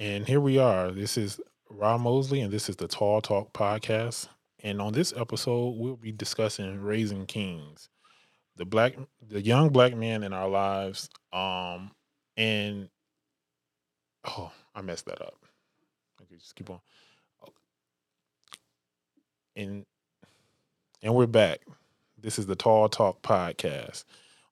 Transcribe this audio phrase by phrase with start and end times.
[0.00, 0.92] And here we are.
[0.92, 4.28] This is Rob Mosley, and this is the Tall Talk podcast.
[4.62, 7.88] And on this episode, we'll be discussing raising kings,
[8.54, 11.10] the black, the young black man in our lives.
[11.32, 11.90] Um,
[12.36, 12.88] and
[14.24, 15.34] oh, I messed that up.
[16.22, 16.78] Okay, just keep on.
[19.56, 19.84] And
[21.02, 21.58] and we're back.
[22.16, 24.04] This is the Tall Talk podcast.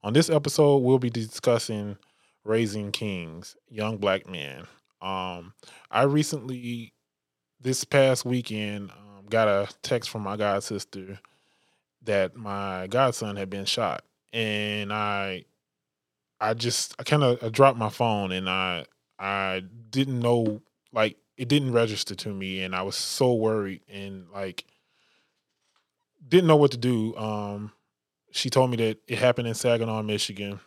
[0.03, 1.97] On this episode, we'll be discussing
[2.43, 4.67] raising kings, young black men.
[5.01, 5.53] Um,
[5.91, 6.93] I recently,
[7.59, 11.19] this past weekend, um, got a text from my god sister
[12.03, 15.45] that my godson had been shot, and I,
[16.39, 18.85] I just I kind of dropped my phone, and I
[19.19, 24.27] I didn't know like it didn't register to me, and I was so worried and
[24.33, 24.65] like
[26.27, 27.15] didn't know what to do.
[27.15, 27.71] Um,
[28.31, 30.59] she told me that it happened in Saginaw, Michigan.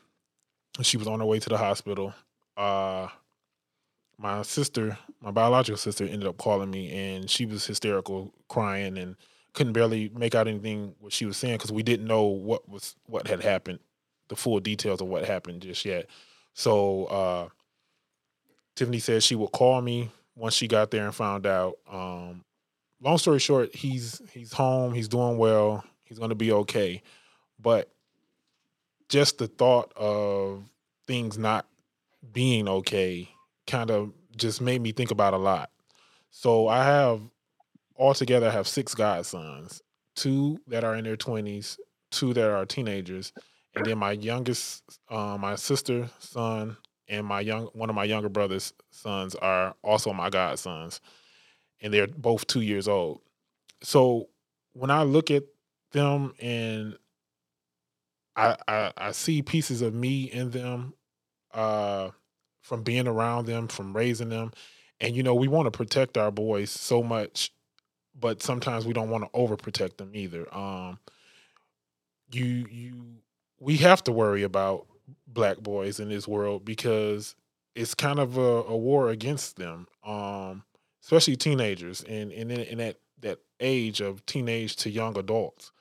[0.83, 2.15] She was on her way to the hospital.
[2.57, 3.09] Uh,
[4.21, 9.17] my sister, my biological sister, ended up calling me, and she was hysterical, crying, and
[9.55, 12.97] couldn't barely make out anything what she was saying because we didn't know what was
[13.07, 13.79] what had happened,
[14.29, 16.07] the full details of what happened just yet.
[16.53, 17.49] So uh,
[18.77, 21.79] Tiffany said she would call me once she got there and found out.
[21.91, 22.45] Um,
[23.01, 27.03] long story short, he's he's home, he's doing well, he's going to be okay,
[27.59, 27.91] but
[29.09, 30.63] just the thought of
[31.07, 31.67] things not
[32.33, 33.31] being okay
[33.71, 35.71] kind of just made me think about a lot.
[36.31, 37.23] So I have
[37.97, 39.83] altogether I have six godsons,
[40.15, 41.79] two that are in their twenties,
[42.11, 43.33] two that are teenagers,
[43.75, 46.77] and then my youngest, uh, my sister son,
[47.09, 51.01] and my young one of my younger brother's sons are also my godsons,
[51.81, 53.21] and they're both two years old.
[53.83, 54.29] So
[54.73, 55.45] when I look at
[55.93, 56.97] them and
[58.37, 60.95] I, I, I see pieces of me in them
[61.53, 62.11] uh,
[62.61, 64.53] from being around them, from raising them.
[65.01, 67.53] And you know, we want to protect our boys so much,
[68.19, 70.53] but sometimes we don't want to overprotect them either.
[70.55, 70.99] Um,
[72.33, 73.03] you you
[73.59, 74.87] we have to worry about
[75.27, 77.35] black boys in this world because
[77.75, 80.65] it's kind of a, a war against them, um,
[81.03, 85.73] especially teenagers and, and in, in that that age of teenage to young adults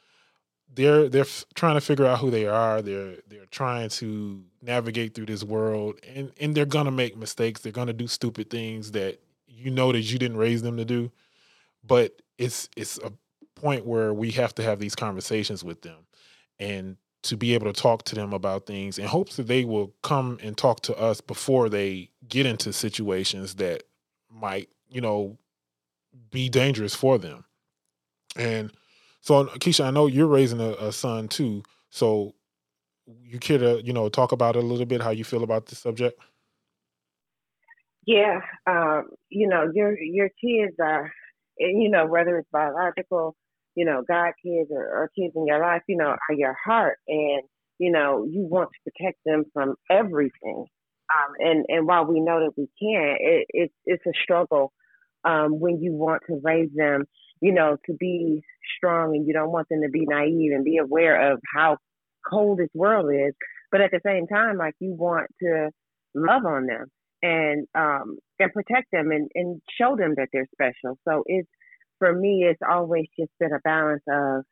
[0.74, 1.26] they're they're
[1.56, 2.82] trying to figure out who they are.
[2.82, 7.62] They're they're trying to navigate through this world, and and they're gonna make mistakes.
[7.62, 11.12] They're gonna do stupid things that you know that you didn't raise them to do.
[11.86, 13.12] But it's it's a
[13.56, 16.06] point where we have to have these conversations with them,
[16.60, 19.94] and to be able to talk to them about things in hopes that they will
[20.04, 23.84] come and talk to us before they get into situations that
[24.32, 25.38] might you know
[26.32, 27.44] be dangerous for them
[28.36, 28.72] and
[29.22, 31.64] so, Keisha, I know you're raising a, a son too.
[31.90, 32.36] So,
[33.22, 35.68] you care to you know talk about it a little bit how you feel about
[35.68, 36.20] the subject?
[38.06, 41.12] Yeah, um, you know your your kids are,
[41.58, 43.36] you know whether it's biological,
[43.76, 46.98] you know God kids or, or kids in your life, you know are your heart,
[47.08, 47.44] and
[47.78, 50.66] you know you want to protect them from everything.
[51.12, 54.72] Um, and and while we know that we can, it, it's it's a struggle
[55.24, 57.06] um, when you want to raise them
[57.42, 58.44] you know, to be
[58.80, 61.78] strong and you don't want them to be naive and be aware of how
[62.30, 63.34] cold this world is.
[63.72, 65.70] But at the same time, like you want to
[66.16, 66.88] love on them
[67.22, 70.98] and um and protect them and, and show them that they're special.
[71.08, 71.48] So it's
[72.00, 74.44] for me it's always just been a balance of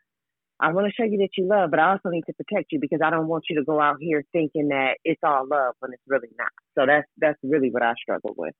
[0.59, 2.79] I want to show you that you love, but I also need to protect you
[2.79, 5.93] because I don't want you to go out here thinking that it's all love when
[5.93, 6.49] it's really not.
[6.75, 8.55] So that's that's really what I struggle with.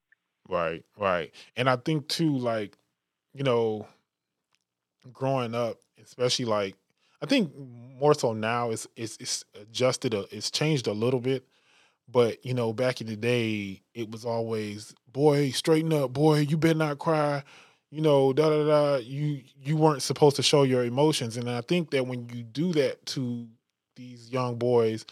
[0.50, 1.34] Right, right.
[1.56, 2.78] And I think too, like,
[3.34, 3.88] you know,
[5.14, 6.76] growing up, especially like
[7.22, 7.52] I think
[8.00, 11.46] more so now it's it's it's adjusted a, it's changed a little bit.
[12.10, 16.58] But you know, back in the day, it was always, boy, straighten up, boy, you
[16.58, 17.44] better not cry.
[17.92, 18.96] You know, da da da.
[18.98, 22.74] You you weren't supposed to show your emotions, and I think that when you do
[22.74, 23.48] that to
[23.96, 25.06] these young boys,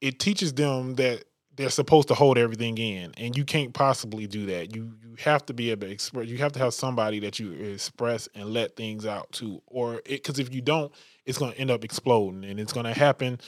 [0.00, 1.24] it teaches them that
[1.56, 4.74] they're supposed to hold everything in and you can't possibly do that.
[4.74, 7.52] You you have to be able to express you have to have somebody that you
[7.52, 10.92] express and let things out to or because if you don't
[11.24, 13.40] it's going to end up exploding and it's going to happen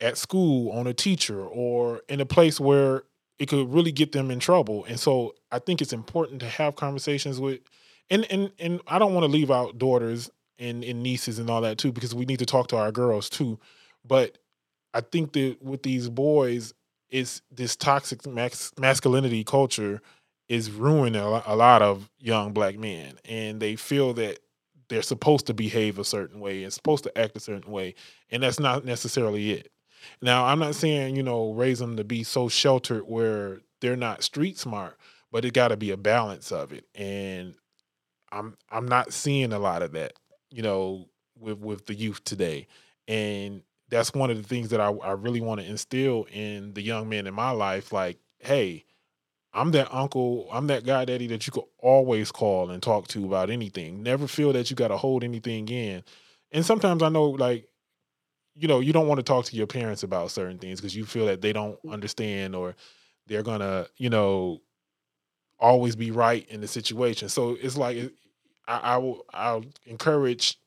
[0.00, 3.04] at school on a teacher or in a place where
[3.38, 4.84] it could really get them in trouble.
[4.86, 7.60] And so i think it's important to have conversations with
[8.10, 11.60] and and and i don't want to leave out daughters and, and nieces and all
[11.60, 13.58] that too because we need to talk to our girls too.
[14.06, 14.38] But
[14.94, 16.72] i think that with these boys
[17.12, 20.00] it's this toxic max, masculinity culture
[20.48, 24.40] is ruining a, a lot of young black men, and they feel that
[24.88, 27.94] they're supposed to behave a certain way and supposed to act a certain way,
[28.30, 29.70] and that's not necessarily it.
[30.20, 34.22] Now, I'm not saying you know raise them to be so sheltered where they're not
[34.22, 34.98] street smart,
[35.30, 36.86] but it got to be a balance of it.
[36.94, 37.54] And
[38.32, 40.14] I'm I'm not seeing a lot of that,
[40.50, 42.68] you know, with with the youth today.
[43.06, 43.62] And
[43.92, 47.10] that's one of the things that I, I really want to instill in the young
[47.10, 47.92] men in my life.
[47.92, 48.86] Like, hey,
[49.52, 53.26] I'm that uncle, I'm that guy daddy that you could always call and talk to
[53.26, 54.02] about anything.
[54.02, 56.02] Never feel that you got to hold anything in.
[56.52, 57.68] And sometimes I know, like,
[58.54, 61.04] you know, you don't want to talk to your parents about certain things because you
[61.04, 61.92] feel that they don't mm.
[61.92, 62.74] understand or
[63.26, 64.62] they're gonna, you know,
[65.58, 67.28] always be right in the situation.
[67.28, 68.10] So it's like
[68.66, 70.58] I, I will I'll encourage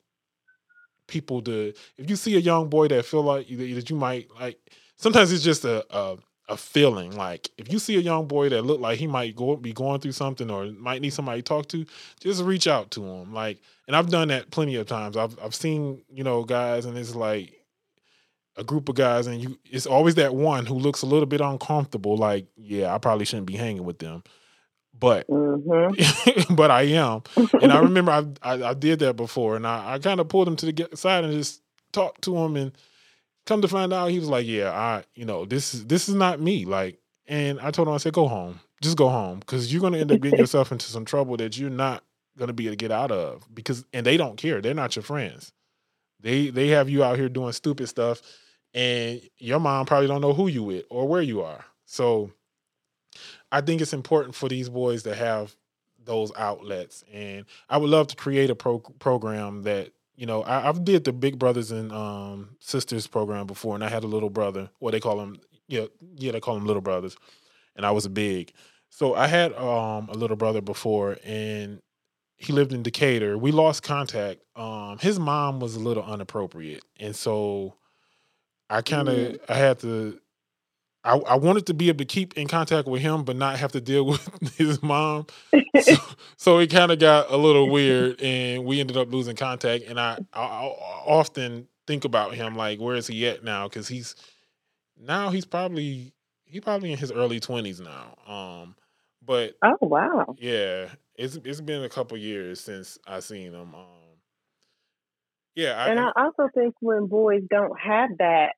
[1.07, 4.57] people to if you see a young boy that feel like that you might like
[4.97, 6.17] sometimes it's just a, a
[6.47, 7.15] a feeling.
[7.15, 9.99] Like if you see a young boy that look like he might go be going
[9.99, 11.85] through something or might need somebody to talk to
[12.19, 13.33] just reach out to him.
[13.33, 15.17] Like and i've done that plenty of times.
[15.17, 17.53] I've i've seen you know guys and it's like
[18.57, 21.41] a group of guys and you it's always that one who looks a little bit
[21.41, 22.15] uncomfortable.
[22.17, 24.23] Like yeah i probably shouldn't be hanging with them
[24.97, 26.53] but mm-hmm.
[26.55, 27.21] but i am
[27.61, 30.47] and i remember I, I, I did that before and i, I kind of pulled
[30.47, 31.61] him to the side and just
[31.91, 32.71] talked to him and
[33.45, 36.15] come to find out he was like yeah i you know this is this is
[36.15, 39.71] not me like and i told him i said go home just go home because
[39.71, 42.03] you're going to end up getting yourself into some trouble that you're not
[42.37, 44.95] going to be able to get out of because and they don't care they're not
[44.95, 45.53] your friends
[46.19, 48.21] they they have you out here doing stupid stuff
[48.75, 51.63] and your mom probably don't know who you with or where you are.
[51.85, 52.29] So
[53.55, 55.55] I think it's important for these boys to have
[56.03, 60.59] those outlets, and I would love to create a pro- program that you know I,
[60.59, 64.29] have did the Big Brothers and um, Sisters program before, and I had a little
[64.29, 64.69] brother.
[64.79, 65.85] What they call them, yeah,
[66.17, 67.15] yeah, they call them little brothers,
[67.77, 68.51] and I was a big.
[68.89, 71.81] So I had um, a little brother before, and
[72.35, 73.37] he lived in Decatur.
[73.37, 74.41] We lost contact.
[74.57, 77.75] Um, his mom was a little inappropriate, and so
[78.69, 79.51] I kind of mm-hmm.
[79.51, 80.19] I had to.
[81.05, 83.71] I, I wanted to be able to keep in contact with him, but not have
[83.73, 85.27] to deal with his mom.
[85.79, 85.95] so,
[86.37, 89.85] so it kind of got a little weird, and we ended up losing contact.
[89.85, 93.67] And I, I, I often think about him like, where is he at now?
[93.67, 94.15] Because he's
[94.97, 96.13] now he's probably
[96.45, 98.15] he probably in his early twenties now.
[98.27, 98.75] Um,
[99.23, 103.75] but oh wow, yeah, it's it's been a couple years since I seen him.
[103.75, 103.85] Um,
[105.55, 108.55] yeah, I, and I also think when boys don't have that,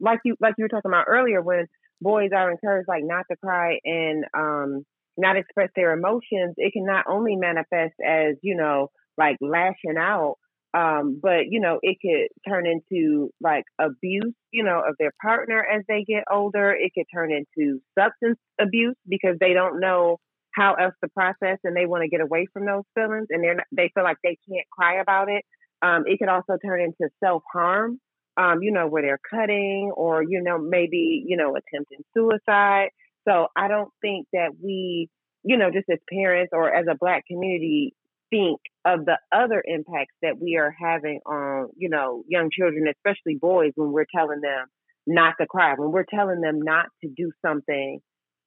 [0.00, 1.66] like you like you were talking about earlier, when
[2.00, 4.84] boys are encouraged like not to cry and um
[5.16, 8.88] not express their emotions, it can not only manifest as you know
[9.18, 10.36] like lashing out,
[10.74, 15.64] um, but you know it could turn into like abuse, you know, of their partner
[15.64, 16.70] as they get older.
[16.72, 20.18] It could turn into substance abuse because they don't know
[20.52, 23.54] how else to process and they want to get away from those feelings and they're
[23.54, 25.44] not, they feel like they can't cry about it
[25.82, 27.98] um, it could also turn into self harm,
[28.40, 32.88] um, you know, where they're cutting or, you know, maybe, you know, attempting suicide.
[33.28, 35.10] So I don't think that we,
[35.44, 37.94] you know, just as parents or as a Black community,
[38.30, 43.34] think of the other impacts that we are having on, you know, young children, especially
[43.34, 44.66] boys, when we're telling them
[45.06, 48.00] not to cry, when we're telling them not to do something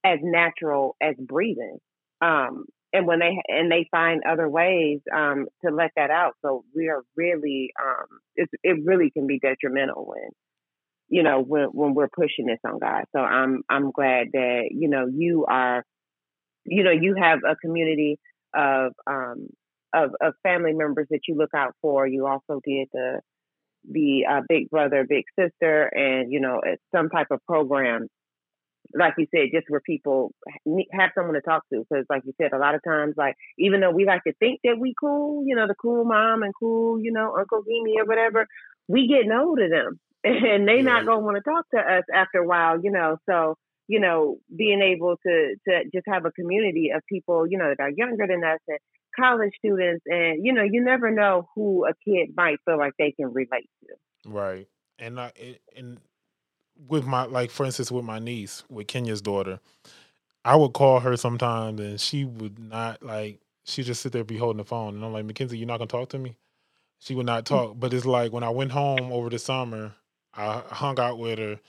[0.04, 1.78] as natural as breathing.
[2.20, 2.64] Um,
[2.94, 6.34] and when they and they find other ways um, to let that out.
[6.42, 8.06] So we are really um,
[8.36, 10.30] it it really can be detrimental when
[11.08, 13.04] you know when when we're pushing this on God.
[13.14, 15.84] So I'm I'm glad that you know you are
[16.64, 18.18] you know you have a community
[18.54, 19.48] of um
[19.92, 22.06] of of family members that you look out for.
[22.06, 23.20] You also did the
[23.90, 26.60] the uh, big brother, big sister, and you know
[26.94, 28.06] some type of program
[28.92, 30.32] like you said, just where people
[30.92, 31.84] have someone to talk to.
[31.88, 34.60] Because, like you said, a lot of times, like even though we like to think
[34.64, 38.04] that we cool, you know, the cool mom and cool, you know, Uncle Gimi or
[38.04, 38.46] whatever,
[38.88, 40.82] we get no to them, and they yeah.
[40.82, 43.16] not gonna want to talk to us after a while, you know.
[43.28, 43.56] So,
[43.88, 47.82] you know, being able to to just have a community of people, you know, that
[47.82, 48.78] are younger than us and
[49.18, 53.12] college students, and you know, you never know who a kid might feel like they
[53.12, 54.30] can relate to.
[54.30, 55.32] Right, and I
[55.76, 55.98] and
[56.88, 59.60] with my like for instance with my niece with Kenya's daughter,
[60.44, 64.36] I would call her sometimes and she would not like she just sit there be
[64.36, 66.36] holding the phone and I'm like Mackenzie, you're not gonna talk to me.
[67.04, 67.48] She would not mm.
[67.48, 67.76] talk.
[67.78, 69.92] But it's like when I went home over the summer,
[70.34, 71.60] I hung out with her,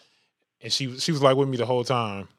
[0.61, 2.29] and she she was like with me the whole time.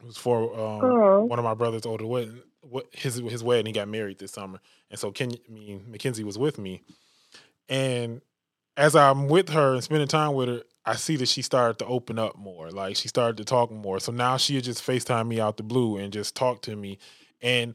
[0.00, 3.66] It was for um, one of my brother's older wedding, What his his wedding.
[3.66, 4.60] He got married this summer,
[4.90, 6.82] and so Kenya, I mean Mackenzie was with me,
[7.68, 8.20] and
[8.76, 11.86] as I'm with her and spending time with her, I see that she started to
[11.86, 12.70] open up more.
[12.70, 13.98] Like she started to talk more.
[13.98, 16.98] So now she just FaceTime me out the blue and just talk to me.
[17.42, 17.74] And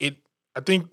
[0.00, 0.16] it
[0.56, 0.88] I think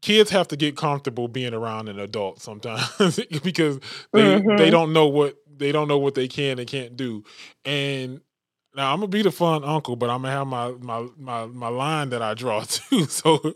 [0.00, 3.78] kids have to get comfortable being around an adult sometimes because
[4.12, 4.56] they mm-hmm.
[4.56, 7.24] they don't know what they don't know what they can and can't do.
[7.64, 8.20] And
[8.74, 11.68] now I'm gonna be the fun uncle, but I'm gonna have my my my, my
[11.68, 13.04] line that I draw too.
[13.06, 13.54] So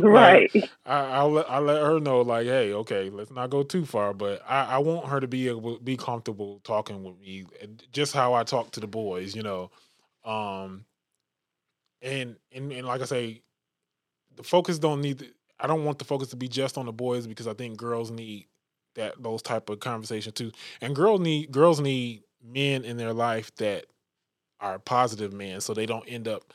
[0.00, 3.62] right, like, I, I'll let I let her know like, hey, okay, let's not go
[3.62, 7.44] too far, but I, I want her to be able be comfortable talking with me,
[7.92, 9.70] just how I talk to the boys, you know.
[10.24, 10.84] Um,
[12.02, 13.42] and and and like I say,
[14.36, 15.20] the focus don't need.
[15.20, 15.26] To,
[15.60, 18.10] I don't want the focus to be just on the boys because I think girls
[18.10, 18.46] need
[18.96, 23.54] that those type of conversation too, and girls need girls need men in their life
[23.56, 23.86] that
[24.64, 26.52] are positive men, so they don't end up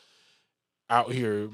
[0.89, 1.49] out here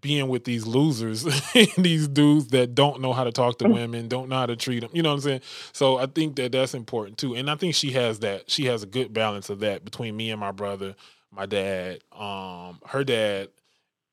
[0.00, 1.22] being with these losers
[1.78, 3.72] these dudes that don't know how to talk to mm.
[3.72, 5.40] women don't know how to treat them you know what i'm saying
[5.72, 8.82] so i think that that's important too and i think she has that she has
[8.82, 10.94] a good balance of that between me and my brother
[11.30, 13.48] my dad um her dad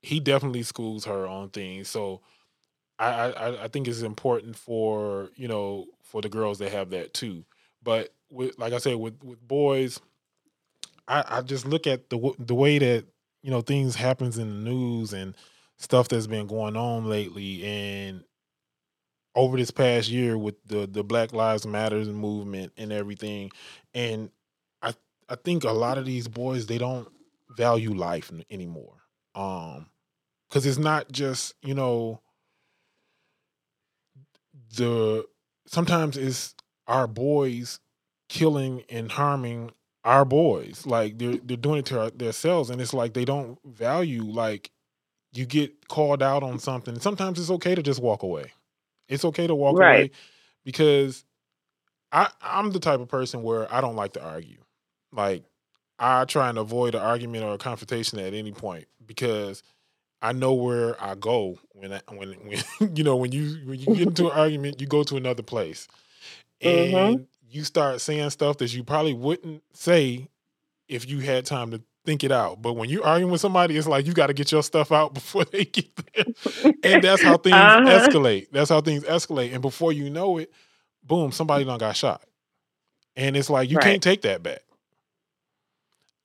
[0.02, 2.22] he definitely schools her on things so
[2.98, 7.14] I, I I think it's important for you know for the girls that have that
[7.14, 7.44] too.
[7.84, 10.00] But with like I said with with boys,
[11.08, 13.06] I, I just look at the the way that
[13.44, 15.36] you know things happens in the news and
[15.78, 18.24] stuff that's been going on lately and
[19.36, 23.52] over this past year with the the Black Lives Matters movement and everything
[23.94, 24.30] and
[24.82, 24.94] I
[25.30, 27.08] I think a lot of these boys they don't
[27.58, 28.96] value life anymore
[29.36, 29.88] um
[30.52, 32.22] cuz it's not just you know
[34.78, 35.26] the
[35.68, 36.56] sometimes it's
[36.88, 37.80] our boys
[38.30, 39.72] killing and harming
[40.06, 40.86] our boys.
[40.86, 44.72] Like they're they're doing it to our, themselves, and it's like they don't value like
[45.34, 47.00] you get called out on something.
[47.00, 48.54] Sometimes it's okay to just walk away.
[49.10, 49.96] It's okay to walk right.
[49.96, 50.12] away
[50.64, 51.26] because
[52.12, 54.60] I I'm the type of person where I don't like to argue.
[55.12, 55.44] Like
[56.00, 59.64] I try and avoid an argument or a confrontation at any point because
[60.22, 62.30] I know where I go when I, when
[62.78, 65.44] when you know when you when you get into an argument, you go to another
[65.44, 65.88] place,
[66.62, 66.96] mm-hmm.
[66.96, 67.24] and mm-hmm.
[67.56, 70.28] You start saying stuff that you probably wouldn't say
[70.88, 72.62] if you had time to think it out.
[72.62, 75.14] But when you're arguing with somebody, it's like you got to get your stuff out
[75.14, 78.08] before they get there, and that's how things uh-huh.
[78.08, 78.48] escalate.
[78.52, 80.52] That's how things escalate, and before you know it,
[81.04, 82.24] boom, somebody done got shot,
[83.16, 83.86] and it's like you right.
[83.86, 84.62] can't take that back,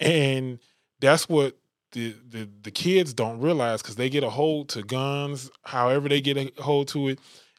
[0.00, 0.58] and
[1.00, 1.56] that's what
[1.92, 6.20] the, the the kids don't realize because they get a hold to guns, however they
[6.20, 7.18] get a hold to it,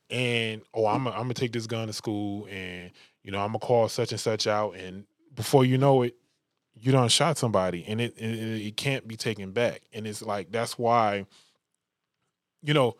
[0.09, 2.91] and oh, I'm I'm gonna take this gun to school, and
[3.23, 6.15] you know I'm gonna call such and such out, and before you know it,
[6.73, 10.51] you don't shot somebody, and it, it it can't be taken back, and it's like
[10.51, 11.25] that's why,
[12.61, 12.95] you know,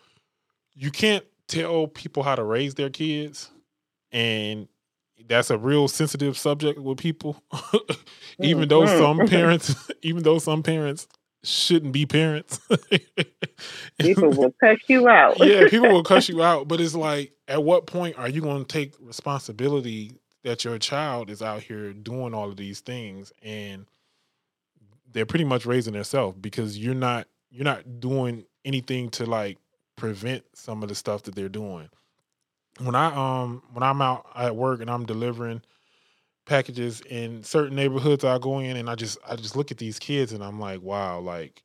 [0.73, 3.51] you can't tell people how to raise their kids,
[4.11, 4.67] and
[5.27, 7.41] that's a real sensitive subject with people
[8.39, 8.99] even though mm-hmm.
[8.99, 11.07] some parents even though some parents
[11.43, 12.59] shouldn't be parents.
[13.99, 15.37] people will cuss you out.
[15.39, 16.67] yeah, people will cuss you out.
[16.67, 21.29] But it's like, at what point are you going to take responsibility that your child
[21.29, 23.85] is out here doing all of these things and
[25.11, 29.57] they're pretty much raising themselves because you're not you're not doing anything to like
[29.97, 31.89] prevent some of the stuff that they're doing.
[32.79, 35.61] When I um when I'm out at work and I'm delivering
[36.51, 39.97] packages in certain neighborhoods I go in and I just I just look at these
[39.97, 41.63] kids and I'm like, wow, like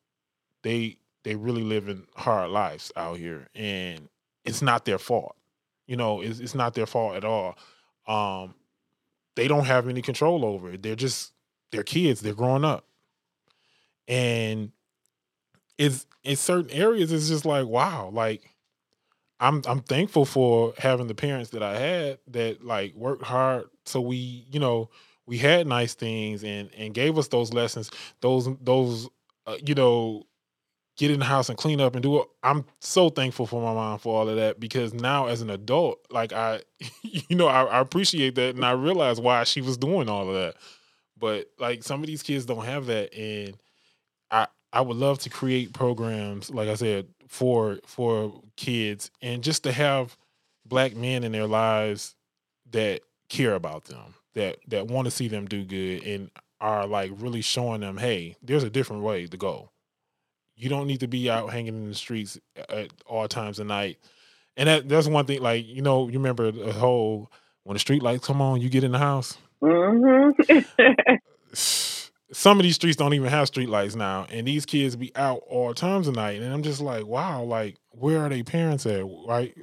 [0.63, 4.07] they they really living hard lives out here and
[4.45, 5.35] it's not their fault.
[5.87, 7.57] You know, it's it's not their fault at all.
[8.07, 8.55] Um
[9.35, 10.83] they don't have any control over it.
[10.83, 11.33] They're just
[11.73, 12.85] they're kids, they're growing up.
[14.07, 14.71] And
[15.77, 18.55] it's in certain areas it's just like, wow, like
[19.39, 24.01] I'm I'm thankful for having the parents that I had that like worked hard so
[24.01, 24.89] we you know
[25.25, 27.91] we had nice things and and gave us those lessons
[28.21, 29.09] those those
[29.45, 30.23] uh, you know
[30.97, 33.73] get in the house and clean up and do it i'm so thankful for my
[33.73, 36.59] mom for all of that because now as an adult like i
[37.03, 40.35] you know I, I appreciate that and i realize why she was doing all of
[40.35, 40.55] that.
[41.19, 43.55] But like some of these kids don't have that and
[44.31, 49.63] i i would love to create programs like i said for for kids and just
[49.63, 50.17] to have
[50.65, 52.15] black men in their lives
[52.71, 57.11] that care about them, that that want to see them do good and are like
[57.15, 59.69] really showing them, hey, there's a different way to go.
[60.55, 63.99] You don't need to be out hanging in the streets at all times of night.
[64.55, 67.31] And that that's one thing, like, you know, you remember the whole
[67.63, 69.37] when the street lights come on, you get in the house.
[69.61, 71.15] Mm-hmm.
[72.33, 75.43] Some of these streets don't even have street lights now, and these kids be out
[75.47, 76.41] all times of night.
[76.41, 79.03] And I'm just like, wow, like, where are they parents at?
[79.27, 79.55] Right?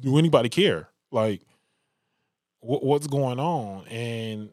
[0.00, 0.88] do anybody care?
[1.10, 1.42] Like,
[2.60, 4.50] what's going on and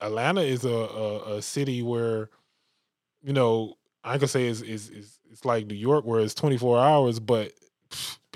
[0.00, 2.30] Atlanta is a, a, a city where
[3.22, 6.78] you know I can say is is is it's like New York where it's 24
[6.78, 7.52] hours but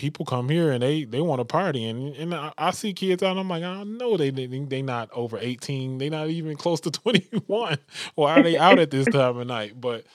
[0.00, 3.22] people come here and they they want to party and and I, I, see kids
[3.22, 6.56] out and I'm like I know they they they not over 18 they not even
[6.56, 7.76] close to 21
[8.14, 9.78] why are they out at this time of night?
[9.78, 10.06] But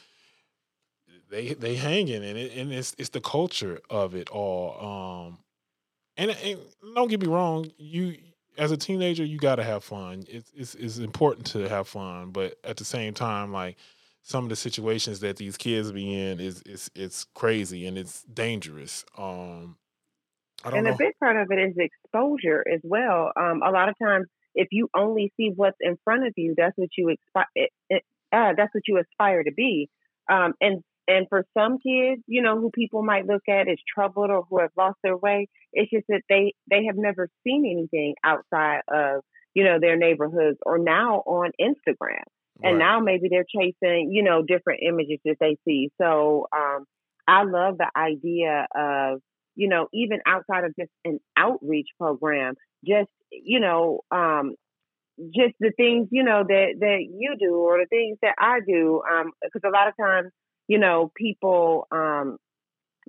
[1.29, 5.37] they they hanging and it, and it's it's the culture of it all um
[6.17, 6.59] and, and
[6.95, 8.17] don't get me wrong you
[8.57, 10.23] as a teenager you got to have fun.
[10.27, 13.77] It's, it's it's important to have fun but at the same time like
[14.25, 18.23] some of the situations that these kids be in is is it's crazy and it's
[18.23, 19.05] dangerous.
[19.17, 19.77] Um,
[20.63, 20.93] and know.
[20.93, 23.31] a big part of it is exposure as well.
[23.39, 26.75] Um, a lot of times, if you only see what's in front of you, that's
[26.75, 27.67] what you expire.
[28.33, 29.89] Uh, that's what you aspire to be.
[30.27, 34.31] Um, and and for some kids, you know, who people might look at as troubled
[34.31, 38.15] or who have lost their way, it's just that they they have never seen anything
[38.23, 39.21] outside of
[39.53, 42.23] you know their neighborhoods or now on Instagram.
[42.63, 42.85] And right.
[42.85, 45.89] now maybe they're chasing, you know, different images that they see.
[46.01, 46.85] So um,
[47.27, 49.19] I love the idea of,
[49.55, 54.55] you know, even outside of just an outreach program, just, you know, um,
[55.33, 59.01] just the things, you know, that, that you do or the things that I do.
[59.41, 60.31] Because um, a lot of times,
[60.67, 62.37] you know, people, um,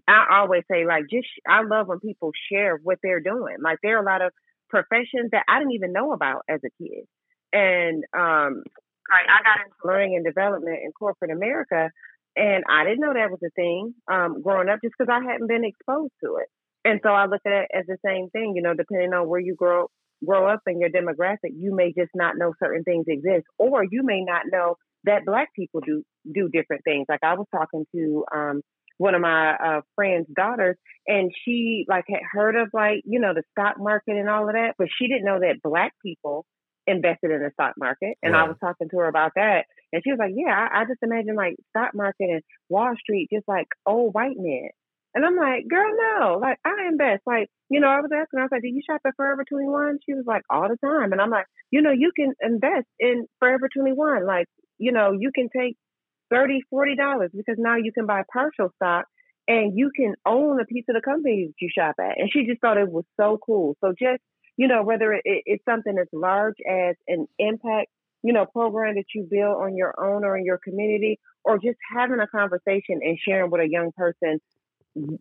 [0.07, 3.57] I always say, like, just, I love when people share what they're doing.
[3.62, 4.33] Like, there are a lot of
[4.69, 7.05] professions that I didn't even know about as a kid.
[7.53, 8.62] And um,
[9.11, 11.91] like I got into learning and development in corporate America,
[12.37, 15.49] and I didn't know that was a thing um, growing up just because I hadn't
[15.49, 16.49] been exposed to it.
[16.85, 19.41] And so I look at it as the same thing, you know, depending on where
[19.41, 19.89] you grow
[20.25, 24.03] grow up in your demographic, you may just not know certain things exist, or you
[24.03, 27.07] may not know that Black people do do different things.
[27.09, 28.63] Like I was talking to um,
[28.99, 33.35] one of my uh, friend's daughters, and she like had heard of like you know
[33.35, 36.45] the stock market and all of that, but she didn't know that Black people
[36.87, 38.16] invested in the stock market.
[38.23, 38.45] And right.
[38.45, 39.64] I was talking to her about that.
[39.93, 43.28] And she was like, Yeah, I, I just imagine like stock market and Wall Street
[43.33, 44.71] just like old white men.
[45.14, 47.23] And I'm like, girl, no, like I invest.
[47.26, 50.00] Like, you know, I was asking, I was like, do you shop at Forever 21?
[50.05, 51.12] She was like, all the time.
[51.12, 54.26] And I'm like, you know, you can invest in Forever 21.
[54.26, 55.76] Like, you know, you can take
[56.31, 59.07] 30 $40 because now you can buy partial stock
[59.49, 62.19] and you can own a piece of the company that you shop at.
[62.21, 63.76] And she just thought it was so cool.
[63.82, 64.21] So just
[64.56, 67.88] you know, whether it, it's something as large as an impact,
[68.23, 71.78] you know, program that you build on your own or in your community, or just
[71.95, 74.40] having a conversation and sharing with a young person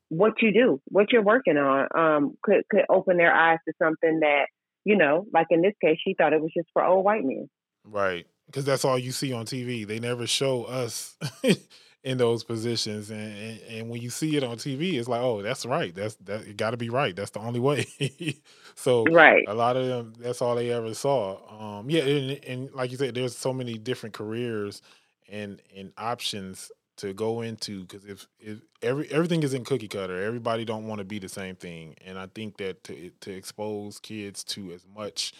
[0.07, 4.21] what you do, what you're working on, um, could could open their eyes to something
[4.21, 4.45] that,
[4.85, 7.49] you know, like in this case, she thought it was just for old white men.
[7.83, 8.25] Right.
[8.45, 9.85] Because that's all you see on TV.
[9.85, 11.17] They never show us
[12.05, 15.41] in those positions and, and, and when you see it on TV it's like oh
[15.41, 15.93] that's right.
[15.93, 17.15] That's that it got to be right.
[17.15, 17.87] That's the only way.
[18.77, 19.45] So right.
[19.47, 21.39] a lot of them that's all they ever saw.
[21.79, 24.81] Um yeah and, and like you said there's so many different careers
[25.29, 30.23] and and options to go into because if, if every everything is in cookie cutter.
[30.23, 31.95] Everybody don't want to be the same thing.
[32.05, 35.33] And i think that to to expose kids to as much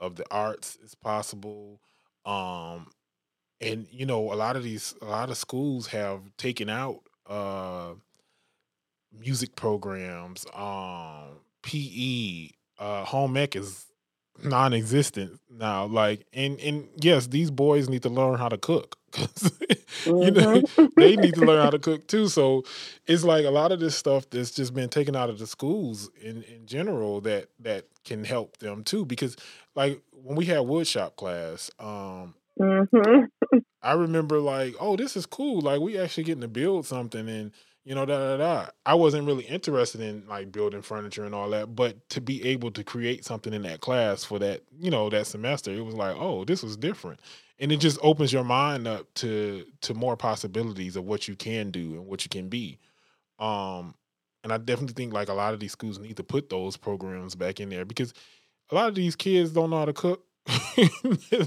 [0.00, 1.80] of the arts as possible
[2.24, 2.86] um
[3.60, 7.92] and you know a lot of these a lot of schools have taken out uh
[9.18, 13.86] music programs um pe uh home ec is
[14.44, 20.16] non-existent now like and and yes these boys need to learn how to cook mm-hmm.
[20.22, 20.86] you know mm-hmm.
[20.96, 22.62] they need to learn how to cook too so
[23.08, 26.08] it's like a lot of this stuff that's just been taken out of the schools
[26.22, 29.36] in in general that that can help them too because
[29.74, 33.24] like when we had woodshop class um Mm-hmm.
[33.82, 35.60] I remember like, oh, this is cool.
[35.60, 37.52] Like we actually getting to build something and
[37.84, 38.70] you know, da da da.
[38.84, 42.70] I wasn't really interested in like building furniture and all that, but to be able
[42.72, 46.14] to create something in that class for that, you know, that semester, it was like,
[46.18, 47.20] oh, this was different.
[47.58, 51.70] And it just opens your mind up to to more possibilities of what you can
[51.70, 52.78] do and what you can be.
[53.38, 53.94] Um
[54.44, 57.34] and I definitely think like a lot of these schools need to put those programs
[57.34, 58.14] back in there because
[58.70, 60.24] a lot of these kids don't know how to cook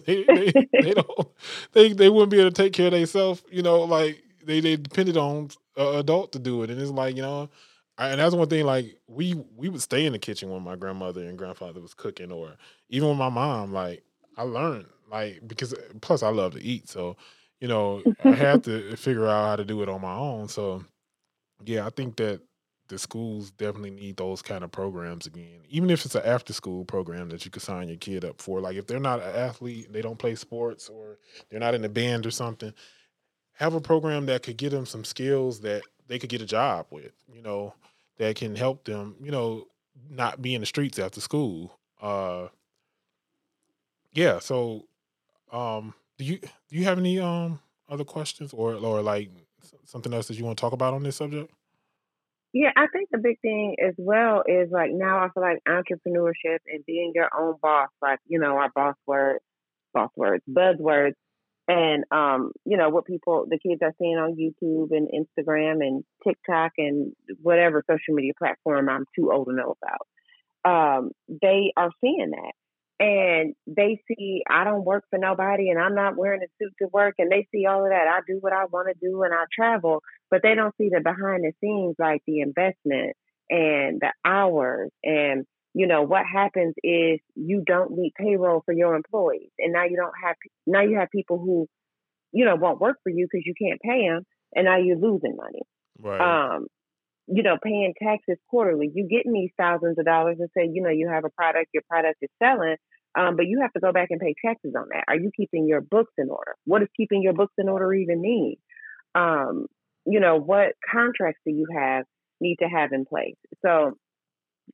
[0.06, 1.28] they, they, they, don't
[1.74, 4.76] they they wouldn't be able to take care of themselves you know like they they
[4.76, 6.70] depended on an adult to do it.
[6.70, 7.50] And it's like you know
[7.98, 10.76] I, and that's one thing like we we would stay in the kitchen when my
[10.76, 12.56] grandmother and grandfather was cooking or
[12.90, 14.04] even with my mom like
[14.38, 16.90] i learned like because plus i love to eat.
[16.90, 17.18] So
[17.60, 20.48] you know i had to figure out how to do it on my own.
[20.48, 20.84] So
[21.66, 22.42] yeah i think that
[22.92, 25.62] the schools definitely need those kind of programs again.
[25.70, 28.60] Even if it's an after school program that you could sign your kid up for.
[28.60, 31.18] Like if they're not an athlete, they don't play sports or
[31.50, 32.74] they're not in a band or something,
[33.54, 36.86] have a program that could get them some skills that they could get a job
[36.90, 37.74] with, you know,
[38.18, 39.68] that can help them, you know,
[40.10, 41.80] not be in the streets after school.
[42.02, 42.50] Uh
[44.12, 44.86] yeah, so
[45.54, 49.30] um do you do you have any um other questions or or like
[49.86, 51.54] something else that you want to talk about on this subject?
[52.54, 56.60] Yeah, I think the big thing as well is like now I feel like entrepreneurship
[56.68, 59.44] and being your own boss, like, you know, our boss words,
[59.94, 61.14] boss words, buzzwords,
[61.68, 66.04] and um, you know, what people the kids are seeing on YouTube and Instagram and
[66.28, 71.00] TikTok and whatever social media platform I'm too old to know about.
[71.00, 72.52] Um, they are seeing that
[73.02, 76.88] and they see I don't work for nobody and I'm not wearing a suit to
[76.94, 78.08] work and they see all of that.
[78.08, 81.02] I do what I want to do and I travel, but they don't see the
[81.02, 83.16] behind the scenes like the investment
[83.50, 88.96] and the hours and you know what happens is you don't meet payroll for your
[88.96, 90.36] employees and now you don't have
[90.68, 91.68] now you have people who
[92.32, 95.36] you know won't work for you because you can't pay them and now you're losing
[95.36, 95.62] money.
[96.00, 96.56] Right.
[96.56, 96.68] Um
[97.34, 98.92] you know, paying taxes quarterly.
[98.94, 101.84] You getting these thousands of dollars and say, you know, you have a product, your
[101.90, 102.76] product is selling,
[103.18, 105.06] um, but you have to go back and pay taxes on that.
[105.08, 106.56] Are you keeping your books in order?
[106.66, 108.56] What does keeping your books in order even mean?
[109.16, 109.68] Um,
[110.06, 112.06] you know, what contracts do you have
[112.42, 113.36] need to have in place?
[113.66, 113.98] So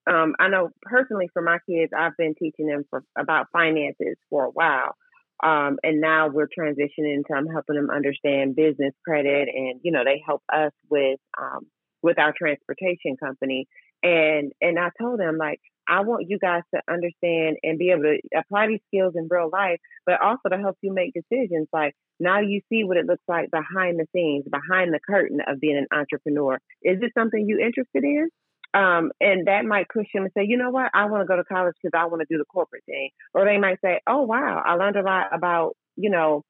[0.09, 4.45] um, I know personally for my kids, I've been teaching them for about finances for
[4.45, 4.95] a while.
[5.43, 10.03] Um, and now we're transitioning to I'm helping them understand business credit and, you know,
[10.03, 11.67] they help us with um,
[12.01, 13.67] with our transportation company.
[14.03, 18.03] And and I told them like I want you guys to understand and be able
[18.03, 21.67] to apply these skills in real life, but also to help you make decisions.
[21.71, 25.59] Like now you see what it looks like behind the scenes, behind the curtain of
[25.59, 26.55] being an entrepreneur.
[26.83, 28.29] Is it something you interested in?
[28.73, 31.37] Um, and that might push them and say, you know what, I want to go
[31.37, 33.09] to college because I want to do the corporate thing.
[33.33, 36.43] Or they might say, oh wow, I learned a lot about, you know,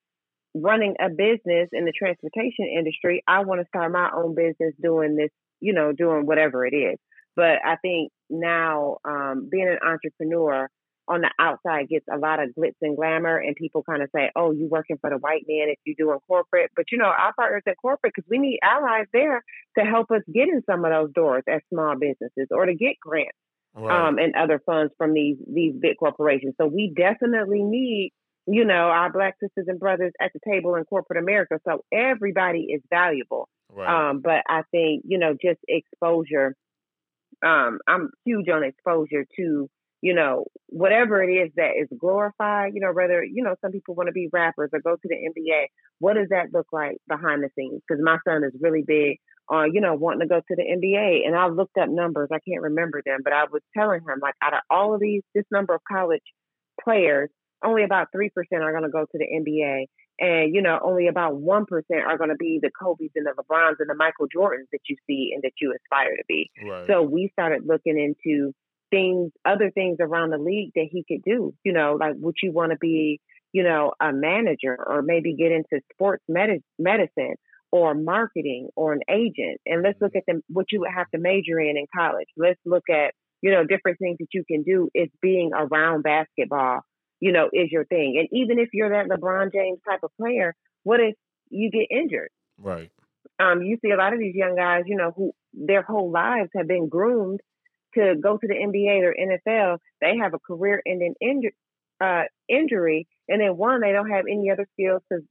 [0.61, 3.23] running a business in the transportation industry.
[3.27, 6.97] I want to start my own business doing this, you know, doing whatever it is.
[7.35, 10.69] But I think now um, being an entrepreneur
[11.07, 14.29] on the outside gets a lot of glitz and glamour, and people kind of say,
[14.35, 17.33] "Oh, you working for the white man if you're doing corporate." But you know, our
[17.33, 19.43] partners at corporate because we need allies there
[19.77, 22.99] to help us get in some of those doors as small businesses or to get
[22.99, 23.37] grants
[23.75, 24.07] right.
[24.07, 26.55] um, and other funds from these these big corporations.
[26.59, 28.11] So we definitely need
[28.47, 31.59] you know, our black sisters and brothers at the table in corporate America.
[31.67, 33.49] So everybody is valuable.
[33.73, 34.09] Right.
[34.09, 36.55] Um, but I think, you know, just exposure
[37.45, 39.69] um, I'm huge on exposure to,
[40.01, 43.95] you know, whatever it is that is glorified, you know, whether, you know, some people
[43.95, 45.65] want to be rappers or go to the NBA.
[45.99, 47.81] What does that look like behind the scenes?
[47.87, 49.17] Because my son is really big
[49.49, 51.25] on, you know, wanting to go to the NBA.
[51.25, 52.29] And I looked up numbers.
[52.31, 55.23] I can't remember them, but I was telling him, like, out of all of these,
[55.33, 56.21] this number of college
[56.83, 57.29] players,
[57.63, 59.85] only about 3% are going to go to the NBA
[60.19, 61.65] and you know only about 1%
[62.05, 64.95] are going to be the Kobe's and the LeBrons and the Michael Jordans that you
[65.07, 66.49] see and that you aspire to be.
[66.63, 66.87] Right.
[66.87, 68.53] So we started looking into
[68.89, 72.51] things other things around the league that he could do, you know, like would you
[72.51, 73.19] want to be,
[73.51, 77.35] you know, a manager or maybe get into sports med- medicine
[77.71, 80.17] or marketing or an agent and let's look mm-hmm.
[80.19, 82.27] at them what you would have to major in in college.
[82.37, 86.81] Let's look at you know different things that you can do is being around basketball
[87.19, 88.15] you know, is your thing.
[88.19, 91.15] And even if you're that LeBron James type of player, what if
[91.49, 92.29] you get injured?
[92.57, 92.91] Right.
[93.39, 96.49] Um, you see a lot of these young guys, you know, who their whole lives
[96.55, 97.39] have been groomed
[97.95, 99.77] to go to the NBA or NFL.
[100.01, 101.51] They have a career-ending inju-
[102.01, 105.23] uh, injury, and then one, they don't have any other skills because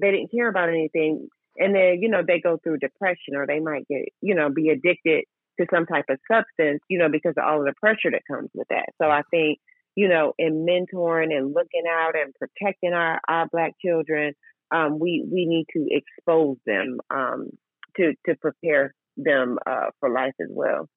[0.00, 1.28] they didn't care about anything.
[1.58, 4.68] And then, you know, they go through depression or they might get, you know, be
[4.68, 5.24] addicted
[5.58, 8.50] to some type of substance, you know, because of all of the pressure that comes
[8.54, 8.90] with that.
[9.00, 9.58] So I think
[9.96, 14.34] you know, in mentoring and looking out and protecting our, our black children,
[14.70, 17.50] um, we we need to expose them um,
[17.96, 20.88] to to prepare them uh, for life as well.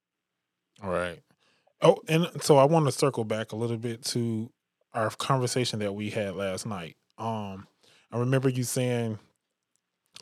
[0.84, 1.22] All right.
[1.82, 4.52] Oh, and so I want to circle back a little bit to
[4.94, 6.98] our conversation that we had last night.
[7.18, 7.68] Um,
[8.12, 9.18] I remember you saying,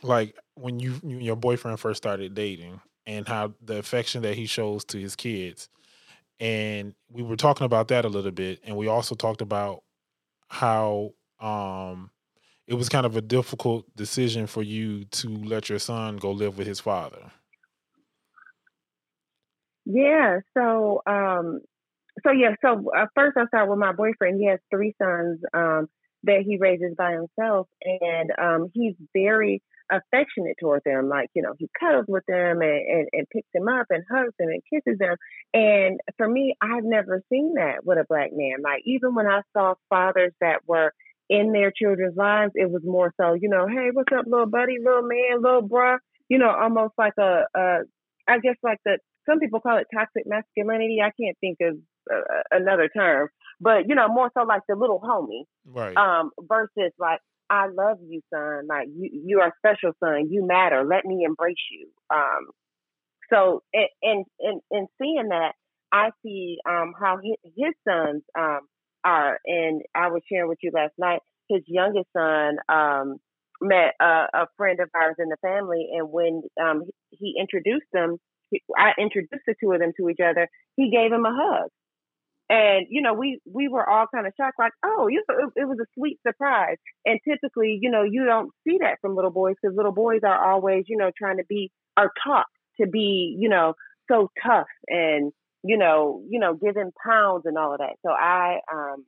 [0.03, 4.83] like, when you your boyfriend first started dating, and how the affection that he shows
[4.85, 5.69] to his kids
[6.39, 9.83] and we were talking about that a little bit and we also talked about
[10.49, 12.09] how um
[12.67, 16.57] it was kind of a difficult decision for you to let your son go live
[16.57, 17.31] with his father.
[19.85, 21.61] Yeah so um
[22.25, 24.39] so yeah so uh, first i'll start with my boyfriend.
[24.39, 25.87] He has three sons um
[26.23, 31.09] that he raises by himself and um he's very affectionate toward them.
[31.09, 34.33] Like, you know, he cuddles with them and, and, and picks them up and hugs
[34.39, 35.15] them and kisses them.
[35.53, 38.61] And for me, I've never seen that with a black man.
[38.63, 40.93] Like, even when I saw fathers that were
[41.29, 44.75] in their children's lives, it was more so, you know, hey, what's up, little buddy,
[44.83, 45.97] little man, little bruh,
[46.29, 47.79] you know, almost like a, a
[48.27, 50.99] I guess like the, some people call it toxic masculinity.
[51.01, 51.77] I can't think of
[52.11, 55.95] uh, another term, but you know, more so like the little homie, right?
[55.97, 58.67] Um, versus like I love you, son.
[58.67, 60.27] Like you, you are special, son.
[60.29, 60.83] You matter.
[60.85, 61.89] Let me embrace you.
[62.13, 62.47] Um,
[63.29, 63.63] So,
[64.03, 65.53] and and and seeing that,
[65.91, 68.61] I see um, how his, his sons um,
[69.03, 71.21] are, and I was sharing with you last night.
[71.49, 73.17] His youngest son um,
[73.61, 78.17] met a, a, friend of ours in the family, and when um, he introduced them,
[78.77, 80.49] I introduced the two of them to each other.
[80.77, 81.69] He gave him a hug,
[82.49, 85.61] and you know, we we were all kind of shocked, like, oh, you know, it,
[85.61, 86.77] it was a sweet surprise.
[87.05, 90.51] And typically, you know, you don't see that from little boys because little boys are
[90.51, 92.45] always, you know, trying to be are taught
[92.79, 93.73] to be, you know,
[94.09, 95.31] so tough and
[95.63, 97.95] you know, you know, giving pounds and all of that.
[98.05, 99.05] So I um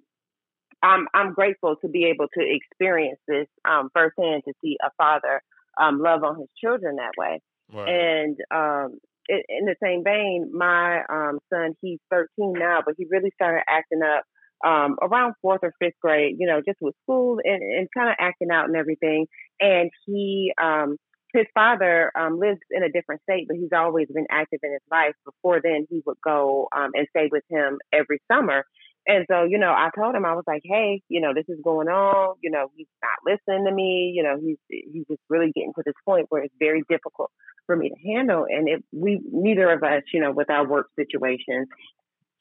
[0.83, 5.41] I'm I'm grateful to be able to experience this um firsthand to see a father
[5.79, 7.41] um love on his children that way.
[7.87, 8.99] And um
[9.29, 14.01] in the same vein, my um, son, he's 13 now, but he really started acting
[14.03, 14.23] up
[14.65, 18.15] um, around fourth or fifth grade, you know, just with school and, and kind of
[18.19, 19.27] acting out and everything.
[19.59, 20.97] And he, um,
[21.33, 24.81] his father um, lives in a different state, but he's always been active in his
[24.91, 25.13] life.
[25.25, 28.65] Before then, he would go um, and stay with him every summer.
[29.09, 31.59] And so, you know, I told him I was like, "Hey, you know, this is
[31.63, 32.35] going on.
[32.43, 34.13] You know, he's not listening to me.
[34.15, 37.31] You know, he's he's just really getting to this point where it's very difficult
[37.65, 38.45] for me to handle.
[38.47, 41.67] And if we, neither of us, you know, with our work situations,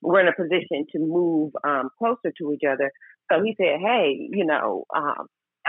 [0.02, 2.92] we're in a position to move um, closer to each other.
[3.32, 5.26] So he said, "Hey, you know, um,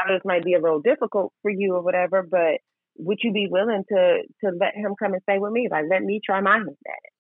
[0.10, 2.60] this might be a little difficult for you or whatever, but
[2.98, 5.70] would you be willing to to let him come and stay with me?
[5.72, 7.14] Like, let me try my hand at it."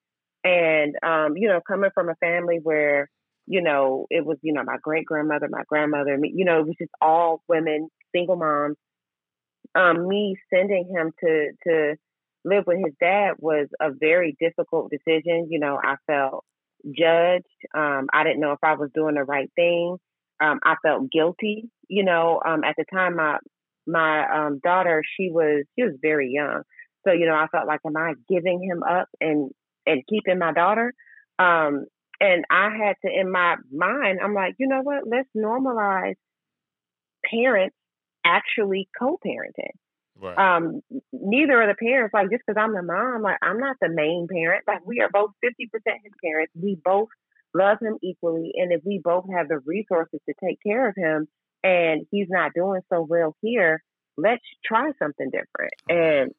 [0.44, 3.08] And um, you know, coming from a family where
[3.50, 6.68] you know, it was, you know, my great grandmother, my grandmother, me, you know, it
[6.68, 8.78] was just all women, single moms.
[9.74, 11.96] Um, me sending him to to
[12.46, 15.48] live with his dad was a very difficult decision.
[15.50, 16.46] You know, I felt
[16.86, 17.46] judged.
[17.76, 19.98] Um, I didn't know if I was doing the right thing.
[20.40, 21.70] Um, I felt guilty.
[21.88, 23.40] You know, um, at the time, my
[23.88, 26.62] my um, daughter, she was she was very young,
[27.04, 29.50] so you know, I felt like, am I giving him up and
[29.88, 30.94] and keeping my daughter?
[31.40, 31.86] Um,
[32.22, 35.08] and I had to, in my mind, I'm like, you know what?
[35.08, 36.16] Let's normalize
[37.30, 37.76] parents
[38.26, 39.72] actually co-parenting.
[40.22, 40.38] Right.
[40.38, 40.82] Um,
[41.14, 44.28] neither of the parents, like just because I'm the mom, like I'm not the main
[44.30, 44.66] parent.
[44.68, 46.52] Like we are both 50% his parents.
[46.62, 47.08] We both
[47.54, 48.52] love him equally.
[48.56, 51.28] And if we both have the resources to take care of him
[51.64, 53.82] and he's not doing so well here,
[54.18, 55.74] let's try something different.
[55.88, 56.32] And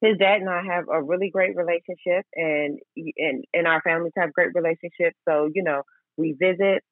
[0.00, 2.78] his dad and I have a really great relationship, and
[3.16, 5.16] and and our families have great relationships.
[5.28, 5.82] So you know,
[6.16, 6.82] we visit,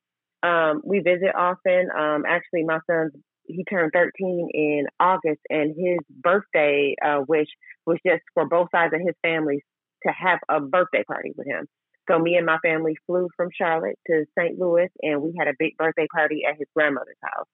[0.43, 1.89] um, we visit often.
[1.97, 3.13] Um, actually, my son's
[3.49, 7.49] he turned 13 in August, and his birthday uh, wish
[7.87, 9.63] was just for both sides of his families
[10.05, 11.67] to have a birthday party with him.
[12.11, 14.59] So me and my family flew from Charlotte to St.
[14.59, 17.47] Louis, and we had a big birthday party at his grandmother's house.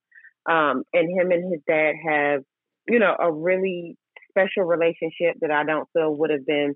[0.48, 2.42] Um, and him and his dad have,
[2.88, 3.96] you know, a really
[4.32, 6.74] special relationship that I don't feel would have been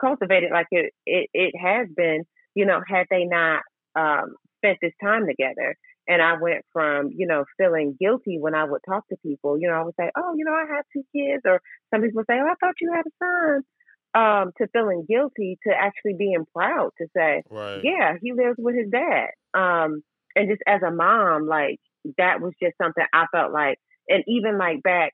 [0.00, 3.62] cultivated like it it, it has been, you know, had they not
[3.96, 5.76] um, spent this time together.
[6.10, 9.68] And I went from, you know, feeling guilty when I would talk to people, you
[9.68, 11.60] know, I would say, oh, you know, I have two kids, or
[11.92, 13.62] some people say, oh, I thought you had a son,
[14.14, 17.80] um, to feeling guilty to actually being proud to say, right.
[17.84, 19.28] yeah, he lives with his dad.
[19.52, 20.02] Um,
[20.34, 21.78] and just as a mom, like
[22.16, 23.76] that was just something I felt like,
[24.08, 25.12] and even like back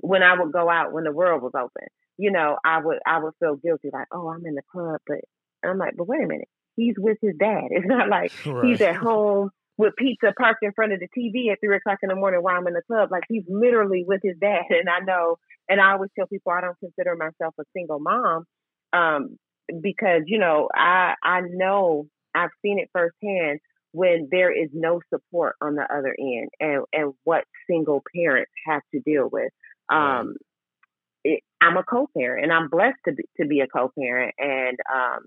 [0.00, 3.18] when I would go out when the world was open, you know, I would I
[3.18, 5.18] would feel guilty like, oh, I'm in the club, but
[5.64, 7.64] I'm like, but wait a minute, he's with his dad.
[7.70, 8.64] It's not like right.
[8.64, 12.08] he's at home with pizza parked in front of the TV at three o'clock in
[12.08, 13.10] the morning while I'm in the club.
[13.10, 15.36] Like he's literally with his dad, and I know.
[15.68, 18.44] And I always tell people I don't consider myself a single mom,
[18.92, 19.38] um,
[19.80, 23.60] because you know I I know I've seen it firsthand
[23.92, 28.82] when there is no support on the other end, and and what single parents have
[28.92, 29.50] to deal with.
[29.90, 30.34] Um,
[31.24, 35.20] it, I'm a co-parent, and I'm blessed to be, to be a co-parent, and um,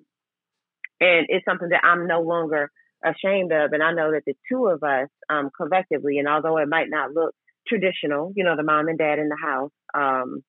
[1.00, 2.70] and it's something that I'm no longer
[3.04, 3.74] ashamed of.
[3.74, 7.14] And I know that the two of us, um, collectively, and although it might not
[7.14, 7.34] look
[7.68, 10.44] traditional, you know, the mom and dad in the house, um,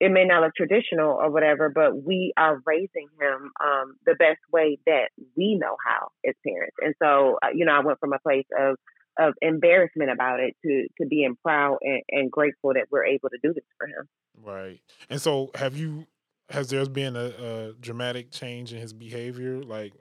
[0.00, 4.38] it may not look traditional or whatever, but we are raising him um, the best
[4.52, 6.76] way that we know how as parents.
[6.80, 8.76] And so, uh, you know, I went from a place of
[9.18, 13.38] of embarrassment about it to to being proud and, and grateful that we're able to
[13.42, 14.08] do this for him.
[14.42, 14.80] Right.
[15.08, 16.06] And so, have you?
[16.48, 19.62] Has there been a, a dramatic change in his behavior?
[19.62, 19.92] Like,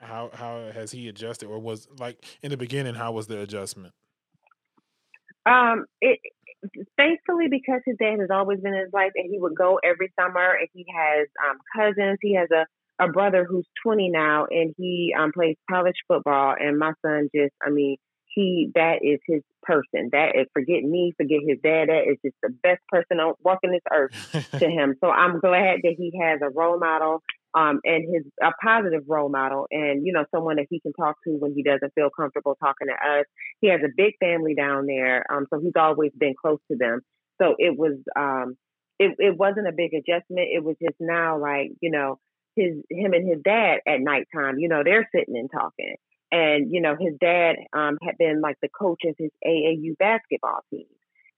[0.00, 2.94] how how has he adjusted, or was like in the beginning?
[2.94, 3.94] How was the adjustment?
[5.46, 6.20] Um, it
[6.96, 10.12] thankfully because his dad has always been in his life, and he would go every
[10.18, 12.18] summer, and he has um cousins.
[12.20, 12.66] He has a
[13.00, 16.54] a brother who's 20 now, and he um plays college football.
[16.58, 17.96] And my son just, I mean,
[18.34, 20.10] he that is his person.
[20.12, 21.88] That is forget me, forget his dad.
[21.88, 24.12] That is just the best person on walking this earth
[24.58, 24.96] to him.
[25.00, 27.22] So I'm glad that he has a role model,
[27.54, 31.16] um, and his a positive role model, and you know someone that he can talk
[31.24, 33.26] to when he doesn't feel comfortable talking to us.
[33.60, 37.00] He has a big family down there, um, so he's always been close to them.
[37.40, 38.56] So it was, um,
[38.98, 40.48] it it wasn't a big adjustment.
[40.52, 42.18] It was just now like you know
[42.56, 44.58] his him and his dad at nighttime.
[44.58, 45.94] You know they're sitting and talking
[46.34, 50.60] and, you know, his dad um, had been like the coach of his AAU basketball
[50.68, 50.86] team.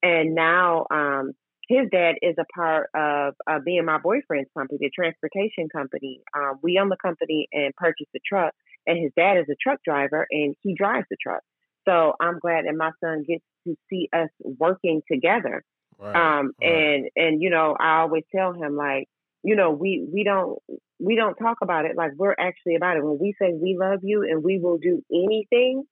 [0.02, 1.32] And now um,
[1.68, 6.22] his dad is a part of uh, being my boyfriend's company, the transportation company.
[6.34, 8.54] Um, we own the company and purchased the truck.
[8.86, 11.42] And his dad is a truck driver and he drives the truck.
[11.86, 15.62] So I'm glad that my son gets to see us working together.
[15.98, 16.70] Right, um, right.
[16.70, 19.08] and and you know, I always tell him like,
[19.42, 20.58] you know, we we don't
[20.98, 23.04] we don't talk about it like we're actually about it.
[23.04, 25.84] When we say we love you and we will do anything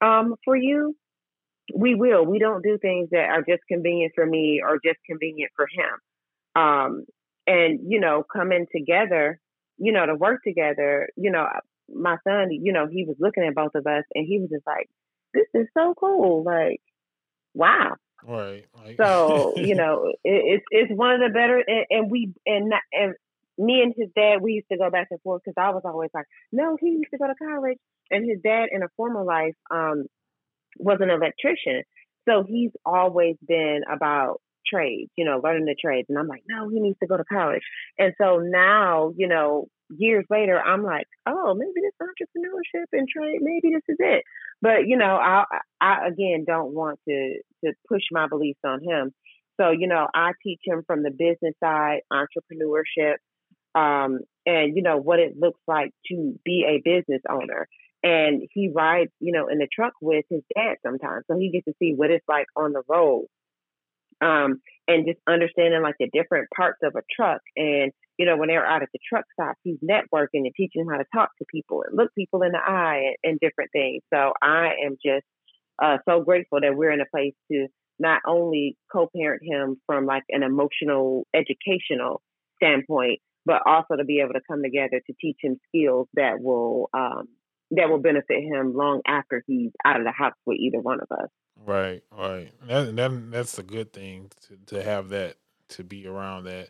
[0.00, 0.94] um, for you,
[1.74, 2.24] we will.
[2.24, 6.62] We don't do things that are just convenient for me or just convenient for him.
[6.62, 7.04] Um,
[7.46, 9.40] and you know, coming together,
[9.78, 11.08] you know, to work together.
[11.16, 11.46] You know,
[11.92, 14.66] my son, you know, he was looking at both of us and he was just
[14.66, 14.88] like,
[15.34, 16.80] "This is so cool!" Like,
[17.54, 17.96] wow.
[18.26, 18.66] Right.
[18.76, 18.96] Like...
[18.96, 23.14] so you know, it, it's it's one of the better, and, and we and and
[23.58, 26.10] me and his dad, we used to go back and forth because I was always
[26.14, 27.78] like, no, he used to go to college.
[28.10, 30.06] And his dad, in a former life, um,
[30.78, 31.82] was an electrician.
[32.28, 36.06] So he's always been about trades, you know, learning the trades.
[36.08, 37.62] And I'm like, no, he needs to go to college.
[37.98, 43.38] And so now, you know, years later, I'm like, oh, maybe this entrepreneurship and trade,
[43.40, 44.24] maybe this is it.
[44.62, 45.44] But you know, I,
[45.80, 49.12] I again don't want to to push my beliefs on him.
[49.60, 53.16] So you know, I teach him from the business side, entrepreneurship,
[53.74, 57.68] um, and you know what it looks like to be a business owner.
[58.04, 61.66] And he rides, you know, in the truck with his dad sometimes, so he gets
[61.66, 63.26] to see what it's like on the road,
[64.22, 67.40] um, and just understanding like the different parts of a truck.
[67.56, 70.98] And you know, when they're out at the truck stop, he's networking and teaching how
[70.98, 74.02] to talk to people and look people in the eye and, and different things.
[74.12, 75.26] So I am just
[75.82, 77.66] uh, so grateful that we're in a place to
[77.98, 82.20] not only co-parent him from like an emotional, educational
[82.62, 86.88] standpoint, but also to be able to come together to teach him skills that will
[86.94, 87.28] um,
[87.72, 91.10] that will benefit him long after he's out of the house with either one of
[91.10, 91.28] us.
[91.64, 92.50] Right, right.
[92.66, 95.36] That, that that's a good thing to, to have that
[95.70, 96.68] to be around that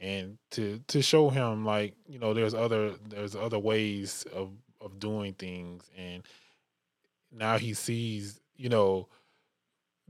[0.00, 4.98] and to to show him like you know there's other there's other ways of of
[4.98, 6.22] doing things and
[7.32, 9.08] now he sees you know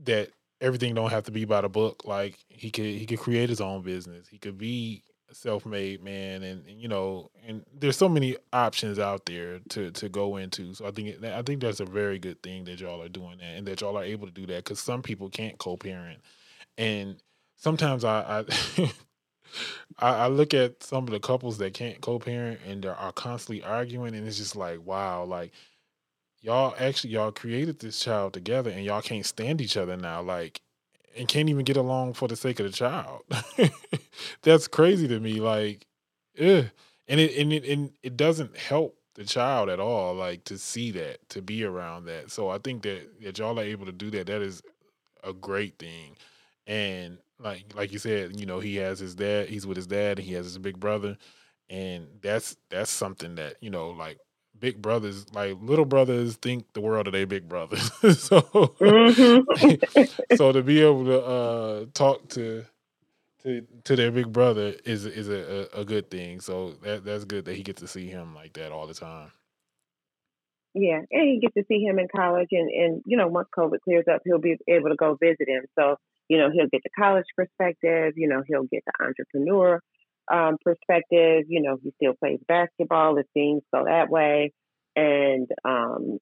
[0.03, 0.29] that
[0.61, 3.61] everything don't have to be by the book like he could he could create his
[3.61, 8.35] own business he could be self-made man and, and, you know and there's so many
[8.53, 12.19] options out there to to go into so i think i think that's a very
[12.19, 14.63] good thing that y'all are doing that and that y'all are able to do that
[14.63, 16.19] because some people can't co-parent
[16.77, 17.17] and
[17.55, 18.43] sometimes i
[18.77, 18.93] i
[19.99, 24.15] I, look at some of the couples that can't co-parent and they are constantly arguing,
[24.15, 25.51] and it's just like, wow, like
[26.41, 30.21] y'all actually y'all created this child together, and y'all can't stand each other now.
[30.21, 30.61] Like,
[31.19, 33.23] and can't even get along for the sake of the child.
[34.41, 35.41] That's crazy to me.
[35.41, 35.85] Like,
[36.39, 36.65] ugh.
[37.07, 40.15] and it and it and it doesn't help the child at all.
[40.15, 42.31] Like to see that, to be around that.
[42.31, 44.27] So I think that that y'all are able to do that.
[44.27, 44.63] That is
[45.23, 46.15] a great thing.
[46.65, 49.49] And like like you said, you know, he has his dad.
[49.49, 50.19] He's with his dad.
[50.19, 51.17] and he has his big brother,
[51.69, 54.19] and that's that's something that you know, like
[54.59, 57.81] big brothers, like little brothers, think the world of their big brothers.
[58.19, 60.35] so, mm-hmm.
[60.35, 62.65] so to be able to uh, talk to
[63.43, 66.39] to to their big brother is is a, a, a, good thing.
[66.41, 69.31] So that that's good that he gets to see him like that all the time.
[70.73, 73.81] Yeah, and he gets to see him in college, and and you know once COVID
[73.83, 75.65] clears up, he'll be able to go visit him.
[75.77, 75.95] So
[76.27, 78.13] you know he'll get the college perspective.
[78.17, 79.81] You know he'll get the entrepreneur
[80.31, 84.53] um, perspective, you know, he still plays basketball if things go that way.
[84.95, 86.19] And, um,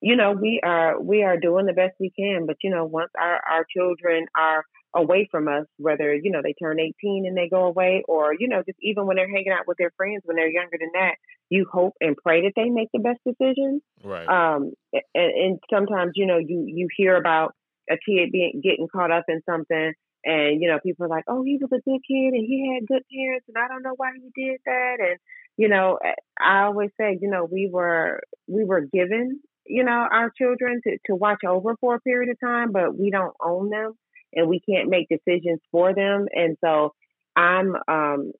[0.00, 3.10] you know, we are, we are doing the best we can, but, you know, once
[3.18, 7.48] our, our children are away from us, whether, you know, they turn 18 and they
[7.48, 10.36] go away or, you know, just even when they're hanging out with their friends when
[10.36, 11.14] they're younger than that,
[11.48, 13.82] you hope and pray that they make the best decisions.
[14.02, 14.28] Right.
[14.28, 17.54] Um, and, and sometimes, you know, you, you hear about
[17.90, 19.92] a kid being, getting caught up in something
[20.26, 22.86] and, you know, people are like, oh, he was a good kid and he had
[22.86, 24.96] good parents and I don't know why he did that.
[24.98, 25.18] And,
[25.56, 30.06] you know, eh, I always say, you know, we were, we were given, you know,
[30.10, 33.70] our children to, to watch over for a period of time, but we don't own
[33.70, 33.92] them
[34.34, 36.26] and we can't make decisions for them.
[36.32, 36.92] And so
[37.36, 38.32] I'm, um,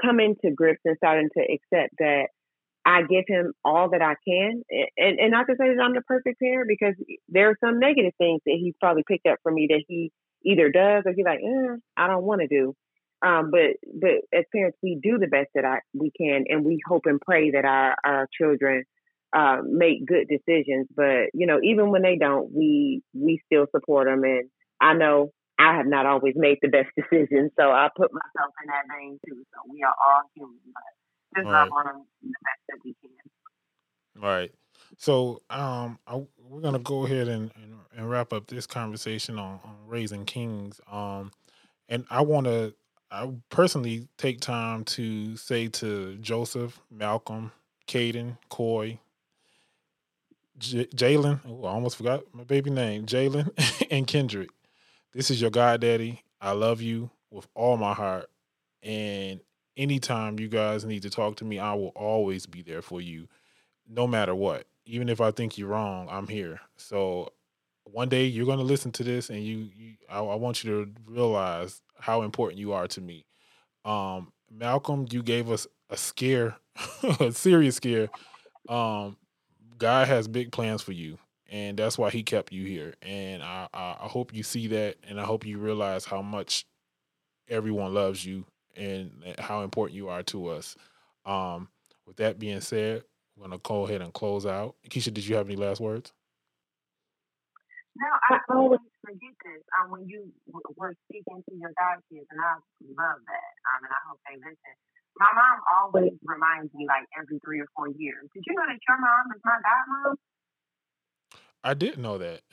[0.00, 2.28] coming to grips and starting to accept that
[2.84, 4.62] I give him all that I can,
[4.96, 6.94] and and not to say that I'm the perfect parent because
[7.28, 10.12] there are some negative things that he's probably picked up from me that he
[10.44, 12.74] either does or he's like, eh, I don't want to do.
[13.22, 16.78] Um, but but as parents, we do the best that I we can, and we
[16.86, 18.84] hope and pray that our our children
[19.32, 20.86] uh, make good decisions.
[20.94, 24.24] But you know, even when they don't, we we still support them.
[24.24, 24.48] And
[24.80, 28.68] I know I have not always made the best decisions, so I put myself in
[28.68, 29.44] that vein too.
[29.52, 31.60] So we are all human, but just right.
[31.64, 34.22] love on them the best that we can.
[34.22, 34.50] Right.
[34.98, 39.60] So um, I, we're gonna go ahead and, and, and, wrap up this conversation on,
[39.64, 40.80] on raising kings.
[40.90, 41.30] Um,
[41.88, 42.74] and I want to,
[43.10, 47.52] I personally take time to say to Joseph, Malcolm,
[47.88, 48.98] Caden, Coy,
[50.58, 51.40] J- Jalen.
[51.48, 53.50] Oh, I almost forgot my baby name, Jalen,
[53.90, 54.50] and Kendrick.
[55.12, 56.22] This is your God Daddy.
[56.40, 58.30] I love you with all my heart.
[58.82, 59.40] And
[59.76, 63.28] anytime you guys need to talk to me, I will always be there for you,
[63.88, 64.66] no matter what.
[64.90, 66.60] Even if I think you're wrong, I'm here.
[66.76, 67.32] So
[67.84, 70.70] one day you're going to listen to this, and you, you I, I, want you
[70.84, 73.24] to realize how important you are to me.
[73.84, 76.56] Um, Malcolm, you gave us a scare,
[77.20, 78.08] a serious scare.
[78.68, 79.16] Um,
[79.78, 81.18] God has big plans for you,
[81.48, 82.94] and that's why He kept you here.
[83.00, 86.66] And I, I, I hope you see that, and I hope you realize how much
[87.48, 88.44] everyone loves you
[88.76, 90.76] and how important you are to us.
[91.24, 91.68] Um,
[92.06, 93.04] with that being said,
[93.40, 94.76] we're gonna go ahead and close out.
[94.92, 96.12] Keisha, did you have any last words?
[97.96, 100.28] No, I always forget this um, when you
[100.76, 103.52] were speaking to your God kids, and I love that.
[103.64, 104.76] Um, and I hope they listen.
[105.16, 108.28] My mom always reminds me like every three or four years.
[108.36, 110.14] Did you know that your mom is my godmom?
[111.64, 112.44] I didn't know that.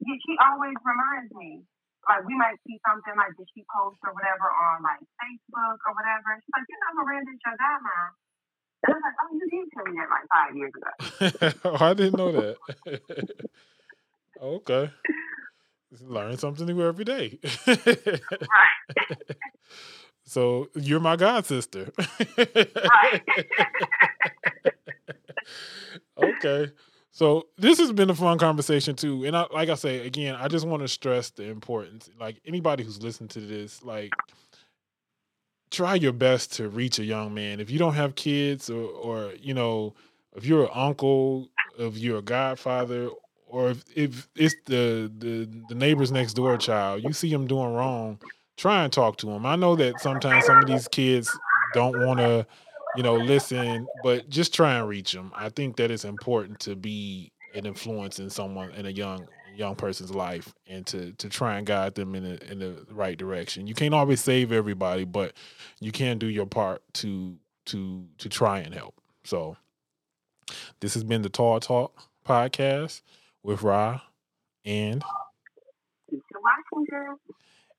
[0.00, 1.68] Yeah, she always reminds me.
[2.08, 5.92] Like we might see something like did she post or whatever on like Facebook or
[5.92, 6.32] whatever.
[6.32, 8.08] And she's like, you know, Miranda's your godmom.
[8.86, 11.60] I oh, you did tell me that like five years ago.
[11.64, 12.56] oh, I didn't know that.
[14.38, 14.90] Oh, okay.
[16.02, 17.38] Learn something new every day.
[17.66, 18.02] right.
[20.28, 21.92] So you're my god sister.
[26.18, 26.72] okay.
[27.12, 30.48] So this has been a fun conversation too, and I, like I say again, I
[30.48, 32.10] just want to stress the importance.
[32.18, 34.12] Like anybody who's listening to this, like
[35.70, 37.60] try your best to reach a young man.
[37.60, 39.94] If you don't have kids, or, or you know,
[40.34, 41.48] if you're an uncle,
[41.78, 43.10] if you're a godfather,
[43.46, 47.72] or if, if it's the, the the neighbor's next door child, you see him doing
[47.72, 48.18] wrong,
[48.56, 49.46] try and talk to them.
[49.46, 51.30] I know that sometimes some of these kids
[51.74, 52.46] don't want to,
[52.96, 55.32] you know, listen, but just try and reach them.
[55.34, 59.74] I think that it's important to be an influence in someone in a young young
[59.74, 63.66] person's life and to to try and guide them in the in the right direction.
[63.66, 65.32] You can't always save everybody, but
[65.80, 67.36] you can do your part to
[67.66, 68.94] to to try and help.
[69.24, 69.56] So
[70.80, 73.02] this has been the Tall Talk podcast
[73.42, 74.00] with Ra
[74.64, 75.02] and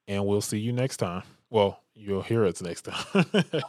[0.07, 1.23] and we'll see you next time.
[1.49, 3.36] Well, you'll hear us next time.